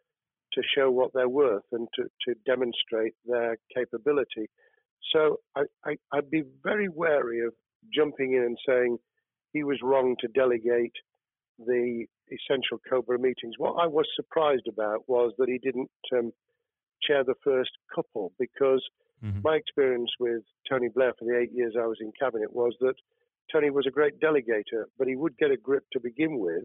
to 0.53 0.61
show 0.75 0.89
what 0.91 1.11
they're 1.13 1.29
worth 1.29 1.63
and 1.71 1.87
to, 1.95 2.03
to 2.27 2.35
demonstrate 2.45 3.13
their 3.25 3.57
capability. 3.75 4.49
So 5.13 5.37
I, 5.55 5.63
I, 5.85 5.95
I'd 6.11 6.29
be 6.29 6.43
very 6.63 6.89
wary 6.89 7.45
of 7.45 7.53
jumping 7.93 8.33
in 8.33 8.43
and 8.43 8.57
saying 8.67 8.97
he 9.51 9.63
was 9.63 9.79
wrong 9.83 10.15
to 10.19 10.27
delegate 10.29 10.93
the 11.59 12.05
essential 12.31 12.79
Cobra 12.89 13.19
meetings. 13.19 13.55
What 13.57 13.75
I 13.81 13.87
was 13.87 14.05
surprised 14.15 14.67
about 14.67 15.07
was 15.07 15.33
that 15.37 15.49
he 15.49 15.57
didn't 15.59 15.91
um, 16.17 16.31
chair 17.01 17.23
the 17.23 17.35
first 17.43 17.71
couple 17.93 18.31
because 18.39 18.83
mm-hmm. 19.23 19.39
my 19.43 19.55
experience 19.55 20.11
with 20.19 20.41
Tony 20.69 20.89
Blair 20.89 21.13
for 21.17 21.25
the 21.25 21.37
eight 21.39 21.51
years 21.53 21.75
I 21.79 21.85
was 21.85 21.97
in 22.01 22.11
cabinet 22.19 22.53
was 22.53 22.73
that 22.79 22.95
Tony 23.51 23.69
was 23.69 23.85
a 23.87 23.91
great 23.91 24.19
delegator, 24.19 24.85
but 24.97 25.07
he 25.07 25.15
would 25.15 25.37
get 25.37 25.51
a 25.51 25.57
grip 25.57 25.83
to 25.93 25.99
begin 25.99 26.39
with, 26.39 26.63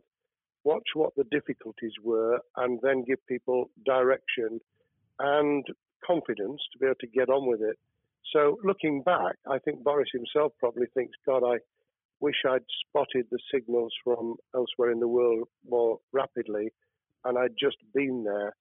watch 0.64 0.88
what 0.94 1.14
the 1.16 1.24
difficulties 1.30 1.92
were, 2.02 2.38
and 2.56 2.78
then 2.82 3.04
give 3.04 3.18
people 3.26 3.70
direction 3.84 4.60
and 5.18 5.66
confidence 6.06 6.60
to 6.72 6.78
be 6.78 6.86
able 6.86 6.94
to 7.00 7.06
get 7.08 7.28
on 7.28 7.46
with 7.46 7.60
it. 7.60 7.76
So 8.32 8.58
looking 8.62 9.02
back, 9.02 9.36
I 9.50 9.58
think 9.58 9.82
Boris 9.82 10.08
himself 10.12 10.52
probably 10.58 10.86
thinks, 10.94 11.16
God, 11.26 11.42
I 11.44 11.58
wish 12.20 12.36
I'd 12.48 12.64
spotted 12.86 13.26
the 13.30 13.38
signals 13.52 13.92
from 14.02 14.36
elsewhere 14.54 14.90
in 14.90 15.00
the 15.00 15.08
world 15.08 15.48
more 15.68 15.98
rapidly 16.12 16.72
and 17.24 17.38
I'd 17.38 17.56
just 17.58 17.76
been 17.94 18.24
there. 18.24 18.54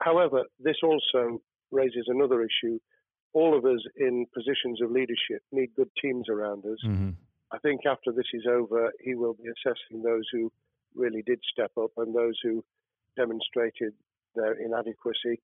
However, 0.00 0.44
this 0.58 0.76
also 0.82 1.40
raises 1.70 2.06
another 2.06 2.42
issue. 2.42 2.78
All 3.32 3.56
of 3.56 3.64
us 3.64 3.80
in 3.96 4.26
positions 4.34 4.80
of 4.82 4.90
leadership 4.90 5.42
need 5.52 5.70
good 5.76 5.90
teams 6.00 6.28
around 6.28 6.64
us. 6.66 6.78
Mm-hmm. 6.86 7.10
I 7.52 7.58
think 7.58 7.82
after 7.86 8.12
this 8.12 8.26
is 8.32 8.44
over, 8.50 8.92
he 9.00 9.14
will 9.14 9.34
be 9.34 9.48
assessing 9.48 10.02
those 10.02 10.24
who 10.32 10.50
really 10.94 11.22
did 11.22 11.40
step 11.50 11.72
up 11.80 11.90
and 11.96 12.14
those 12.14 12.38
who 12.42 12.64
demonstrated 13.16 13.92
their 14.34 14.54
inadequacy. 14.54 15.40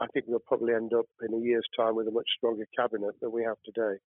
I 0.00 0.06
think 0.12 0.26
we'll 0.28 0.40
probably 0.40 0.74
end 0.74 0.92
up 0.92 1.06
in 1.26 1.34
a 1.34 1.42
year's 1.42 1.66
time 1.78 1.94
with 1.94 2.08
a 2.08 2.10
much 2.10 2.28
stronger 2.36 2.66
cabinet 2.76 3.14
than 3.20 3.32
we 3.32 3.44
have 3.44 3.56
today. 3.64 3.98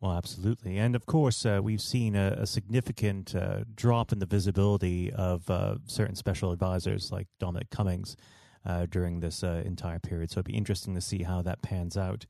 Well, 0.00 0.12
absolutely. 0.12 0.78
And 0.78 0.94
of 0.94 1.06
course, 1.06 1.44
uh, 1.44 1.60
we've 1.62 1.80
seen 1.80 2.14
a, 2.14 2.36
a 2.38 2.46
significant 2.46 3.34
uh, 3.34 3.64
drop 3.74 4.12
in 4.12 4.20
the 4.20 4.26
visibility 4.26 5.12
of 5.12 5.50
uh, 5.50 5.76
certain 5.86 6.14
special 6.14 6.52
advisors 6.52 7.10
like 7.10 7.26
Dominic 7.40 7.70
Cummings 7.70 8.16
uh, 8.64 8.86
during 8.86 9.18
this 9.20 9.42
uh, 9.42 9.62
entire 9.64 9.98
period. 9.98 10.30
So 10.30 10.38
it'd 10.38 10.46
be 10.46 10.56
interesting 10.56 10.94
to 10.94 11.00
see 11.00 11.24
how 11.24 11.42
that 11.42 11.62
pans 11.62 11.96
out. 11.96 12.26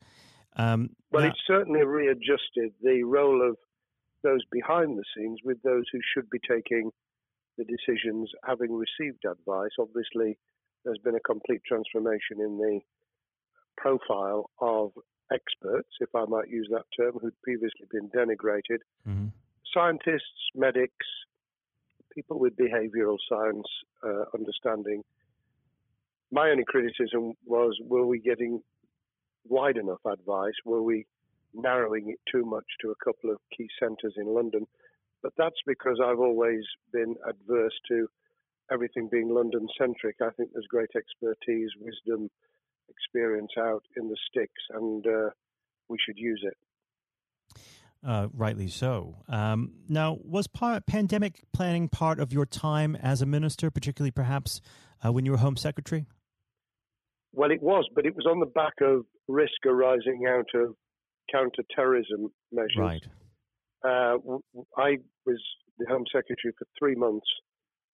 Um, 0.55 0.89
well, 1.11 1.23
now- 1.23 1.29
it's 1.29 1.39
certainly 1.45 1.83
readjusted 1.83 2.73
the 2.81 3.03
role 3.03 3.47
of 3.47 3.55
those 4.23 4.41
behind 4.51 4.97
the 4.97 5.03
scenes 5.15 5.39
with 5.43 5.61
those 5.61 5.85
who 5.91 5.99
should 6.13 6.29
be 6.29 6.39
taking 6.49 6.91
the 7.57 7.65
decisions 7.65 8.29
having 8.43 8.71
received 8.73 9.23
advice. 9.29 9.71
Obviously, 9.79 10.37
there's 10.83 10.97
been 11.03 11.15
a 11.15 11.19
complete 11.19 11.61
transformation 11.67 12.39
in 12.39 12.57
the 12.57 12.79
profile 13.77 14.49
of 14.59 14.91
experts, 15.31 15.89
if 15.99 16.09
I 16.15 16.25
might 16.25 16.49
use 16.49 16.67
that 16.71 16.85
term, 16.97 17.13
who'd 17.21 17.39
previously 17.41 17.85
been 17.91 18.09
denigrated, 18.09 18.79
mm-hmm. 19.07 19.27
scientists, 19.73 20.51
medics, 20.55 21.05
people 22.13 22.39
with 22.39 22.55
behavioral 22.57 23.17
science 23.27 23.67
uh, 24.03 24.25
understanding. 24.33 25.03
My 26.31 26.49
only 26.49 26.65
criticism 26.65 27.33
was 27.45 27.77
were 27.81 28.05
we 28.05 28.19
getting 28.19 28.61
wide 29.47 29.77
enough 29.77 30.05
advice? 30.05 30.53
Were 30.65 30.83
we 30.83 31.05
narrowing 31.53 32.09
it 32.09 32.19
too 32.31 32.45
much 32.45 32.65
to 32.81 32.91
a 32.91 33.05
couple 33.05 33.31
of 33.31 33.37
key 33.55 33.67
centres 33.79 34.13
in 34.17 34.27
London? 34.27 34.67
But 35.21 35.33
that's 35.37 35.61
because 35.65 35.99
I've 36.03 36.19
always 36.19 36.63
been 36.93 37.15
adverse 37.27 37.73
to 37.89 38.07
everything 38.71 39.09
being 39.11 39.29
London 39.29 39.67
centric. 39.77 40.17
I 40.21 40.29
think 40.31 40.51
there's 40.53 40.67
great 40.69 40.91
expertise, 40.95 41.69
wisdom, 41.79 42.29
experience 42.89 43.51
out 43.57 43.83
in 43.97 44.07
the 44.07 44.17
sticks, 44.29 44.61
and 44.71 45.05
uh, 45.05 45.29
we 45.87 45.97
should 46.05 46.17
use 46.17 46.41
it. 46.43 46.57
Uh, 48.05 48.27
rightly 48.33 48.69
so. 48.69 49.17
Um, 49.27 49.73
now, 49.89 50.17
was 50.23 50.47
par- 50.47 50.79
pandemic 50.81 51.41
planning 51.51 51.89
part 51.89 52.19
of 52.19 52.31
your 52.31 52.45
time 52.45 52.95
as 52.95 53.21
a 53.21 53.25
minister, 53.25 53.69
particularly 53.69 54.11
perhaps 54.11 54.61
uh, 55.03 55.11
when 55.11 55.25
you 55.25 55.31
were 55.31 55.37
Home 55.37 55.57
Secretary? 55.57 56.05
Well, 57.33 57.51
it 57.51 57.61
was, 57.61 57.87
but 57.93 58.05
it 58.05 58.15
was 58.15 58.25
on 58.25 58.39
the 58.39 58.45
back 58.45 58.73
of 58.81 59.05
risk 59.27 59.65
arising 59.65 60.25
out 60.27 60.47
of 60.55 60.75
counter-terrorism 61.31 62.31
measures. 62.51 62.77
Right. 62.77 63.05
Uh, 63.83 64.17
I 64.77 64.97
was 65.25 65.41
the 65.77 65.85
Home 65.89 66.05
Secretary 66.11 66.53
for 66.57 66.65
three 66.77 66.95
months 66.95 67.27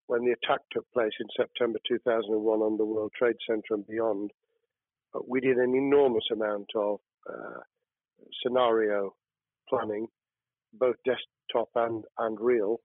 when 0.07 0.23
the 0.23 0.31
attack 0.31 0.61
took 0.71 0.85
place 0.93 1.11
in 1.19 1.27
September 1.35 1.79
2001 1.87 2.59
on 2.59 2.77
the 2.77 2.85
World 2.85 3.11
Trade 3.17 3.35
Center 3.47 3.73
and 3.73 3.87
beyond 3.87 4.31
we 5.27 5.39
did 5.39 5.57
an 5.57 5.75
enormous 5.75 6.25
amount 6.31 6.69
of 6.75 6.99
uh, 7.29 7.59
scenario 8.43 9.13
planning, 9.69 10.07
both 10.73 10.95
desktop 11.05 11.69
and, 11.75 12.03
and 12.17 12.39
real. 12.39 12.77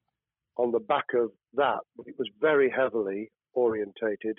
On 0.56 0.72
the 0.72 0.80
back 0.80 1.06
of 1.14 1.30
that, 1.54 1.80
it 2.06 2.14
was 2.18 2.28
very 2.40 2.70
heavily 2.70 3.30
orientated 3.54 4.38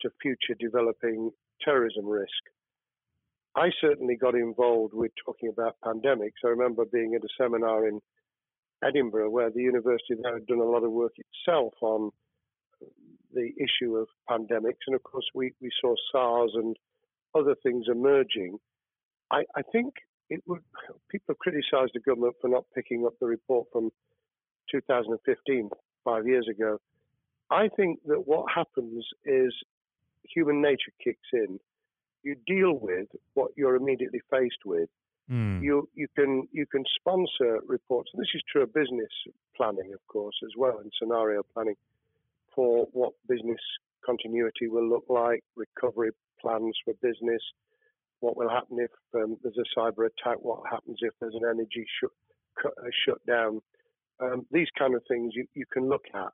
to 0.00 0.10
future 0.20 0.54
developing 0.58 1.30
terrorism 1.62 2.06
risk. 2.06 2.42
I 3.54 3.70
certainly 3.80 4.16
got 4.16 4.34
involved 4.34 4.94
with 4.94 5.12
talking 5.24 5.50
about 5.50 5.76
pandemics. 5.84 6.40
I 6.44 6.48
remember 6.48 6.84
being 6.90 7.14
at 7.14 7.24
a 7.24 7.28
seminar 7.38 7.86
in 7.86 8.00
Edinburgh 8.82 9.30
where 9.30 9.50
the 9.50 9.60
university 9.60 10.14
there 10.20 10.34
had 10.34 10.46
done 10.46 10.58
a 10.58 10.64
lot 10.64 10.84
of 10.84 10.90
work 10.90 11.12
itself 11.16 11.74
on 11.82 12.10
the 13.32 13.50
issue 13.58 13.96
of 13.96 14.08
pandemics. 14.28 14.84
And 14.86 14.96
of 14.96 15.02
course, 15.02 15.26
we, 15.34 15.52
we 15.60 15.70
saw 15.80 15.94
SARS 16.10 16.52
and 16.54 16.76
other 17.34 17.54
things 17.62 17.86
emerging. 17.90 18.58
I, 19.30 19.44
I 19.56 19.62
think 19.72 19.94
it 20.30 20.42
would. 20.46 20.60
People 21.10 21.34
have 21.34 21.38
criticised 21.38 21.92
the 21.94 22.00
government 22.00 22.34
for 22.40 22.48
not 22.48 22.64
picking 22.74 23.04
up 23.06 23.14
the 23.20 23.26
report 23.26 23.66
from 23.72 23.90
2015, 24.70 25.70
five 26.04 26.26
years 26.26 26.46
ago. 26.48 26.78
I 27.50 27.68
think 27.68 28.00
that 28.06 28.26
what 28.26 28.46
happens 28.52 29.04
is 29.24 29.54
human 30.22 30.62
nature 30.62 30.92
kicks 31.02 31.28
in. 31.32 31.58
You 32.22 32.36
deal 32.46 32.74
with 32.74 33.08
what 33.34 33.50
you're 33.56 33.76
immediately 33.76 34.20
faced 34.30 34.64
with. 34.64 34.88
Mm. 35.30 35.62
You 35.62 35.88
you 35.94 36.08
can 36.16 36.48
you 36.52 36.66
can 36.66 36.84
sponsor 36.96 37.60
reports, 37.66 38.10
and 38.12 38.20
this 38.20 38.30
is 38.34 38.42
true 38.50 38.62
of 38.62 38.74
business 38.74 39.10
planning, 39.56 39.92
of 39.92 40.00
course, 40.08 40.34
as 40.44 40.50
well, 40.56 40.78
and 40.78 40.90
scenario 40.98 41.42
planning 41.54 41.76
for 42.54 42.86
what 42.92 43.12
business 43.28 43.60
continuity 44.04 44.68
will 44.68 44.88
look 44.88 45.04
like, 45.08 45.42
recovery 45.56 46.10
plans 46.42 46.76
for 46.84 46.94
business, 46.94 47.42
what 48.20 48.36
will 48.36 48.48
happen 48.48 48.78
if 48.78 48.90
um, 49.14 49.36
there's 49.42 49.58
a 49.58 49.78
cyber 49.78 50.06
attack, 50.06 50.38
what 50.40 50.60
happens 50.70 50.98
if 51.00 51.12
there's 51.20 51.34
an 51.34 51.48
energy 51.48 51.86
uh, 52.64 52.70
shutdown. 53.06 53.60
Um, 54.20 54.46
these 54.52 54.68
kind 54.78 54.94
of 54.94 55.02
things 55.08 55.32
you, 55.34 55.46
you 55.54 55.64
can 55.72 55.88
look 55.88 56.04
at, 56.14 56.32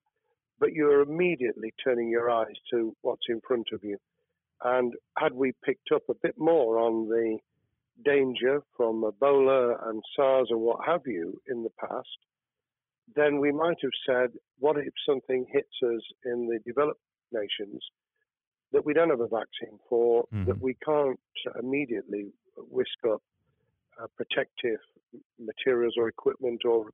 but 0.61 0.73
you're 0.73 1.01
immediately 1.01 1.73
turning 1.83 2.11
your 2.11 2.31
eyes 2.31 2.57
to 2.73 2.95
what's 3.03 3.27
in 3.29 3.41
front 3.47 3.69
of 3.73 3.83
you. 3.83 3.97
And 4.63 4.93
had 5.17 5.33
we 5.33 5.53
picked 5.65 5.93
up 5.95 6.03
a 6.11 6.15
bit 6.23 6.35
more 6.37 6.79
on 6.79 7.09
the 7.09 7.39
danger 8.05 8.61
from 8.77 9.03
Ebola 9.03 9.89
and 9.89 10.03
SARS 10.15 10.49
and 10.51 10.61
what 10.61 10.85
have 10.87 11.03
you 11.07 11.41
in 11.49 11.63
the 11.63 11.71
past, 11.81 12.19
then 13.17 13.39
we 13.41 13.53
might 13.53 13.79
have 13.83 13.91
said, 14.07 14.31
what 14.59 14.77
if 14.77 14.93
something 15.09 15.47
hits 15.51 15.75
us 15.83 16.03
in 16.25 16.47
the 16.49 16.59
developed 16.67 17.01
nations 17.33 17.83
that 18.73 18.85
we 18.85 18.93
don't 18.93 19.11
have 19.11 19.21
a 19.21 19.29
vaccine 19.29 19.79
for, 19.89 20.25
mm-hmm. 20.25 20.45
that 20.45 20.61
we 20.61 20.75
can't 20.85 21.19
immediately 21.59 22.33
whisk 22.57 22.99
up 23.11 23.23
uh, 24.01 24.07
protective 24.17 24.81
materials 25.39 25.95
or 25.97 26.09
equipment 26.09 26.63
or, 26.65 26.91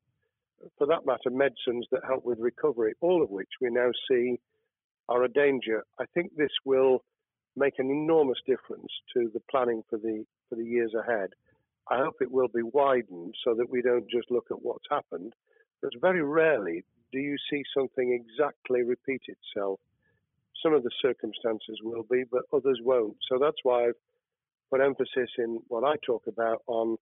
for 0.77 0.87
that 0.87 1.05
matter, 1.05 1.29
medicines 1.29 1.85
that 1.91 2.01
help 2.07 2.23
with 2.25 2.39
recovery, 2.39 2.93
all 3.01 3.21
of 3.21 3.29
which 3.29 3.49
we 3.61 3.69
now 3.69 3.89
see 4.09 4.39
are 5.09 5.23
a 5.23 5.29
danger. 5.29 5.83
I 5.99 6.05
think 6.13 6.35
this 6.35 6.51
will 6.65 7.03
make 7.55 7.73
an 7.77 7.89
enormous 7.89 8.39
difference 8.45 8.91
to 9.13 9.29
the 9.33 9.41
planning 9.51 9.83
for 9.89 9.97
the 9.97 10.25
for 10.49 10.55
the 10.55 10.65
years 10.65 10.93
ahead. 10.93 11.29
I 11.89 11.97
hope 11.97 12.15
it 12.21 12.31
will 12.31 12.47
be 12.47 12.63
widened 12.63 13.35
so 13.43 13.53
that 13.55 13.69
we 13.69 13.81
don't 13.81 14.09
just 14.09 14.31
look 14.31 14.45
at 14.49 14.61
what's 14.61 14.85
happened, 14.89 15.33
but 15.81 15.91
very 16.01 16.23
rarely 16.23 16.83
do 17.11 17.19
you 17.19 17.35
see 17.49 17.63
something 17.75 18.11
exactly 18.11 18.83
repeat 18.83 19.21
itself. 19.27 19.79
Some 20.65 20.73
of 20.73 20.81
the 20.81 20.89
circumstances 20.99 21.77
will 21.83 22.05
be, 22.09 22.23
but 22.31 22.41
others 22.51 22.79
won't. 22.81 23.17
So 23.29 23.37
that's 23.39 23.61
why 23.61 23.85
I've 23.85 24.01
put 24.71 24.81
emphasis 24.81 25.29
in 25.37 25.59
what 25.67 25.83
I 25.83 25.93
talk 26.03 26.23
about 26.27 26.63
on 26.65 26.97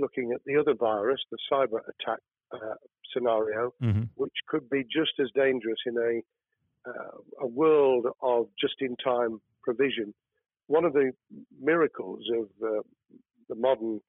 looking 0.00 0.32
at 0.32 0.40
the 0.46 0.56
other 0.56 0.72
virus, 0.74 1.20
the 1.30 1.36
cyber 1.52 1.80
attack 1.92 2.20
uh, 2.54 2.76
scenario, 3.12 3.74
mm-hmm. 3.82 4.04
which 4.14 4.32
could 4.48 4.70
be 4.70 4.82
just 4.84 5.12
as 5.20 5.28
dangerous 5.34 5.80
in 5.84 5.96
a 5.98 6.22
uh, 6.88 7.18
a 7.42 7.46
world 7.46 8.06
of 8.22 8.46
just-in-time 8.60 9.40
provision. 9.62 10.14
One 10.66 10.84
of 10.84 10.94
the 10.94 11.12
miracles 11.60 12.24
of 12.34 12.46
uh, 12.66 12.80
the 13.48 13.54
modern 13.54 14.00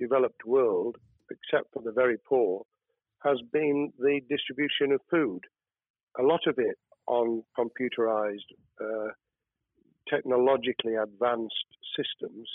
developed 0.00 0.44
world, 0.44 0.96
except 1.30 1.72
for 1.72 1.80
the 1.80 1.92
very 1.92 2.16
poor, 2.28 2.64
has 3.22 3.38
been 3.52 3.92
the 3.98 4.20
distribution 4.28 4.92
of 4.92 5.00
food. 5.10 5.40
A 6.18 6.22
lot 6.22 6.40
of 6.46 6.56
it 6.58 6.76
on 7.08 7.42
computerized, 7.58 8.48
uh, 8.80 9.08
technologically 10.08 10.94
advanced 10.94 11.54
systems. 11.96 12.48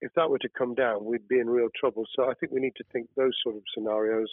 If 0.00 0.12
that 0.16 0.28
were 0.28 0.38
to 0.38 0.48
come 0.48 0.74
down, 0.74 1.04
we'd 1.04 1.28
be 1.28 1.38
in 1.38 1.48
real 1.48 1.68
trouble. 1.78 2.04
So 2.14 2.24
I 2.24 2.34
think 2.34 2.52
we 2.52 2.60
need 2.60 2.74
to 2.76 2.84
think 2.92 3.08
those 3.16 3.32
sort 3.42 3.56
of 3.56 3.62
scenarios 3.74 4.28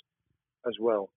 as 0.65 0.73
well. 0.79 1.09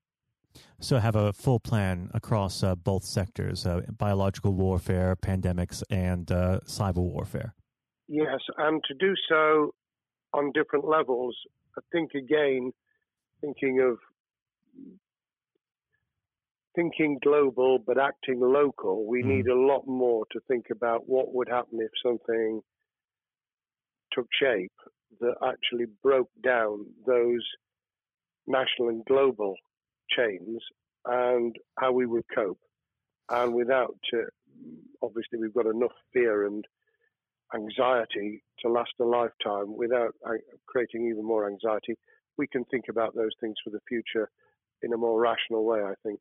So, 0.81 0.99
have 0.99 1.17
a 1.17 1.35
full 1.35 1.61
plan 1.61 2.11
across 2.15 2.63
uh, 2.63 2.75
both 2.77 3.05
sectors 3.05 3.67
uh, 3.67 3.83
biological 3.99 4.55
warfare, 4.55 5.15
pandemics, 5.15 5.83
and 5.91 6.31
uh, 6.33 6.61
cyber 6.65 6.97
warfare. 6.97 7.55
Yes, 8.09 8.41
and 8.57 8.83
to 8.89 8.95
do 8.95 9.15
so 9.29 9.75
on 10.33 10.53
different 10.53 10.87
levels. 10.87 11.37
I 11.77 11.83
think 11.93 12.13
again, 12.15 12.73
thinking 13.43 13.81
of 13.81 13.99
thinking 16.77 17.19
global 17.23 17.79
but 17.85 17.99
acting 17.99 18.39
local, 18.41 19.07
we 19.07 19.23
mm. 19.23 19.37
need 19.37 19.47
a 19.49 19.59
lot 19.59 19.87
more 19.87 20.25
to 20.31 20.41
think 20.47 20.67
about 20.71 21.09
what 21.09 21.35
would 21.35 21.49
happen 21.49 21.81
if 21.81 21.91
something 22.05 22.61
took 24.13 24.27
shape 24.41 24.73
that 25.21 25.35
actually 25.45 25.87
broke 26.03 26.31
down 26.45 26.87
those 27.07 27.45
national 28.47 28.91
and 28.91 29.05
global 29.07 29.55
chains 30.17 30.61
and 31.07 31.57
how 31.79 31.91
we 31.93 32.07
would 32.07 32.25
cope. 32.35 32.59
And 33.31 33.55
without, 33.55 33.97
uh, 34.15 34.29
obviously, 35.03 35.39
we've 35.41 35.55
got 35.55 35.67
enough 35.67 35.93
fear 36.13 36.47
and 36.47 36.65
anxiety 37.55 38.43
to 38.61 38.69
last 38.69 38.93
a 39.01 39.05
lifetime 39.05 39.77
without 39.77 40.15
uh, 40.25 40.33
creating 40.67 41.09
even 41.09 41.25
more 41.25 41.49
anxiety. 41.49 41.95
We 42.39 42.47
can 42.47 42.65
think 42.67 42.85
about 42.89 43.15
those 43.15 43.33
things 43.41 43.57
for 43.65 43.71
the 43.71 43.81
future 43.89 44.31
in 44.83 44.93
a 44.93 44.97
more 44.97 45.21
rational 45.21 45.65
way, 45.65 45.81
I 45.81 45.95
think. 46.03 46.21